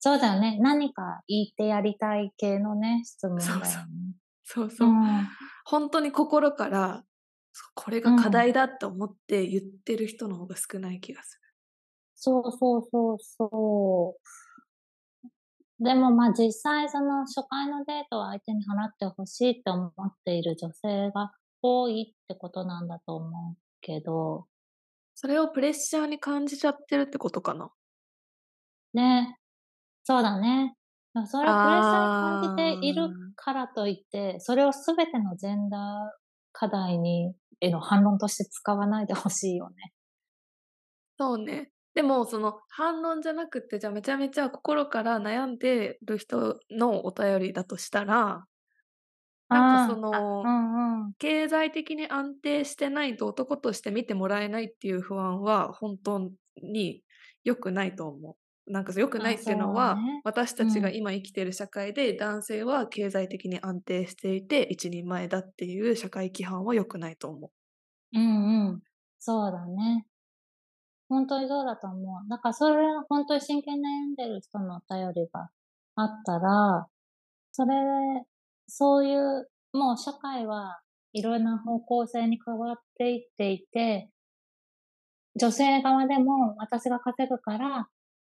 [0.00, 3.60] そうだよね、何か言ってやりたい系のね、質問そうそう。
[3.60, 4.14] だよね。
[4.44, 4.88] そうそう。
[4.88, 5.28] うん。
[5.64, 7.04] ほんとに心から、
[7.52, 8.30] そこれが課うん。
[8.30, 11.46] 題だと思って言ってる人の方が少ない気がする。
[12.18, 14.16] そうそうそうそ
[15.80, 15.84] う。
[15.84, 24.46] でも、ま、実際その初回のデートは相手に払って欲しいって思っている女性が多いってことなんだと思うけど。
[25.14, 27.70] それをプレッシャーに感じちゃってるってことかな？
[28.92, 29.38] ね。
[30.04, 30.76] そうだね。
[31.26, 35.80] それをプレッシャーに感じているからといって、それをすべてのジェンダー
[36.52, 39.94] 課題に、への反論として使わないでほしいよね。
[41.18, 41.70] そうね。
[41.94, 48.44] でも、その反論じゃなくて、じゃあめちゃめちゃ心から悩んでる人のお便りだとしたら、
[49.48, 56.30] なんかその、うんうん、経済的に安定してないと男として見てもらえないっていう不安は本当
[56.62, 57.02] に
[57.44, 58.36] 良くないと思う。
[58.68, 68.18] なんか良くないっていうのは、ね、私たちが今生きている社会で、男性は経済的に安定していて一人前だっていう社会規範は良くないと思う。
[68.18, 68.82] うんうん。
[69.20, 70.06] そうだね。
[71.08, 72.28] 本当にそうだと思う。
[72.28, 75.48] だからそれ本当に真剣に悩んでる人のお便りが
[75.94, 76.88] あったら、
[77.52, 77.72] それ、
[78.68, 80.80] そういう、もう社会は
[81.12, 84.10] いろんな方向性に変わっていっていて、
[85.38, 87.88] 女性側でも私が稼ぐから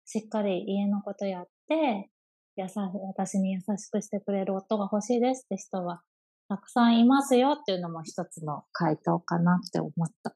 [0.06, 2.10] しっかり家のことやって、
[2.56, 6.02] やさ、私に優しくしてくれる夫が欲しいですって人は、
[6.50, 10.36] たくさんいますよっていうのも一つの回答かなって思った。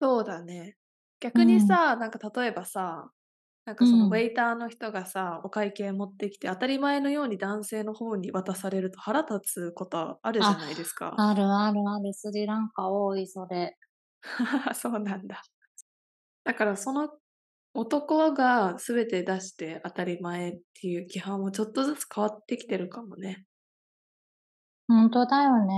[0.00, 0.76] そうだね。
[1.20, 3.10] 逆にさ、うん、なんか例えばさ、
[3.68, 11.14] なんかそのウェイターの人がさ、うん、お会計持ってきて当たり前のように男性の方に渡されると腹立つことあるじゃないですか。
[11.18, 12.14] あるあるある。
[12.14, 13.76] スリランカ多い、それ。
[14.72, 15.42] そうなんだ。
[16.44, 17.10] だからその
[17.74, 23.44] 男が全て出して当たり前っていう規範もちょっとずつ変わってきてるかもね。
[24.88, 25.74] 本当だよね。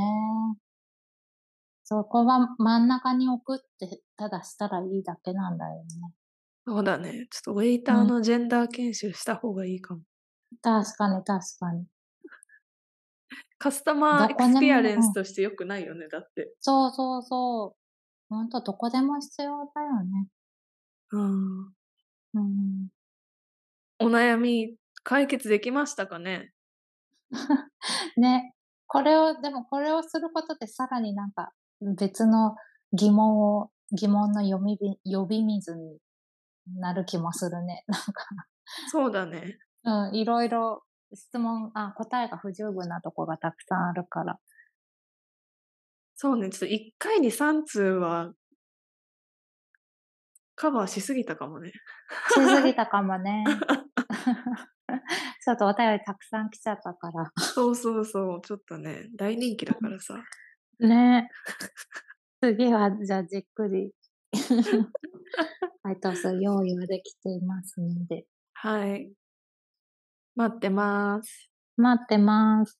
[1.82, 6.19] そこは真ん中に置くってただしたらいいだけなんだよね。
[6.70, 7.26] そうだね。
[7.32, 10.02] ちょっとウェイターのジェンダー研修した方がいいかも。
[10.52, 11.84] うん、確かに確かに。
[13.58, 16.54] カスタマーエクスペアレンスとして良くないよね、だって。
[16.60, 17.76] そうそうそう。
[18.28, 20.28] 本当どこでも必要だよね。
[21.10, 21.60] うん。
[22.34, 22.88] うん。
[23.98, 26.52] お悩み解決できましたかね？
[28.16, 28.54] ね。
[28.86, 31.50] これを、でもこれをすることでさらになんか、
[31.98, 32.54] 別の
[32.92, 35.98] 疑問を疑問の読み呼び水に
[36.78, 37.84] なる気もするね。
[37.88, 38.26] なんか
[38.90, 39.58] そうだね。
[39.84, 44.38] うん、いろいろ質問あ、答えが不十分なとこがたくさんあるから。
[46.14, 48.32] そうね、ちょっと1回に3通は
[50.60, 51.72] カバーしすぎたかもね。
[52.36, 53.44] しすぎたかもね。
[55.42, 57.32] ちょっとお便りたくさん来ちゃったから。
[57.38, 60.22] そうそうそう、ちょっとね、大人気だからさ。
[60.78, 61.30] ね。
[62.42, 63.94] 次は、じゃあじっくり。
[65.82, 68.26] 回答する用意はできていますので。
[68.54, 69.10] はい。
[70.36, 71.50] 待ってます。
[71.76, 72.78] 待ってます。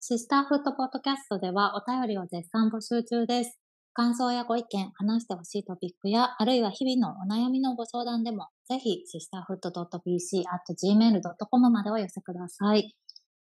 [0.00, 3.58] シスターフットポッドキャストではお便りを絶賛募集中です。
[3.92, 12.94] 感想やご意見、話してほしいトピックや、あるいは日々のお悩みのご相談でも、ぜひ、シスターフット .pc at gmail.com までお寄せください。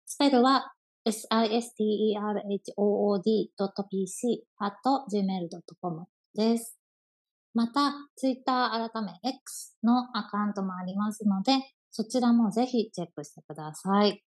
[0.07, 0.73] スペルは、
[1.07, 2.13] sisterhood.pc
[4.61, 4.77] at
[5.11, 6.79] gmail.com です。
[7.55, 11.53] また、ツイッター改め X のアカウントもありますので、
[11.91, 14.23] そちらもぜひチェックしてください。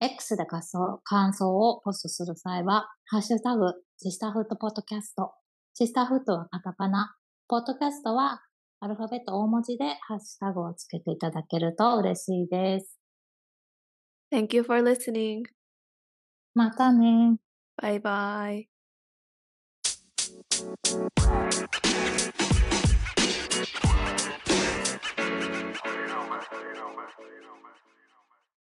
[0.00, 5.32] X で感想感想をポストする際は、ハッシュタグ、シスターフットポッドキャスト。
[5.74, 7.14] シスターフットはカタカナ。
[7.46, 8.40] ポッドキャストは
[8.80, 12.98] アルファベット大文字でハッシュタグをつけていただけると嬉しいです。
[14.32, 15.59] Thank you for listening.
[16.54, 17.36] またね。
[17.76, 18.68] バイバイ。
[26.00, 26.40] you know, man.
[27.20, 27.89] You know, man.